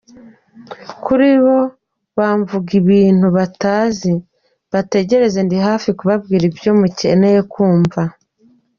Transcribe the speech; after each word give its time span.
Kuri 1.05 1.27
abo 1.37 1.57
bamvugaho 2.17 2.75
ibintu 2.81 3.27
batazi, 3.37 4.11
bategereze 4.73 5.39
ndi 5.43 5.57
hafi 5.67 5.89
kubabwira 5.97 6.43
ibyo 6.49 6.71
mukeneye 6.79 7.39
kumva. 7.53 8.01